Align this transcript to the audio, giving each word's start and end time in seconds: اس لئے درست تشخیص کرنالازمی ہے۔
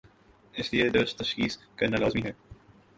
اس 0.53 0.73
لئے 0.73 0.89
درست 0.89 1.19
تشخیص 1.19 1.57
کرنالازمی 1.75 2.21
ہے۔ 2.23 2.31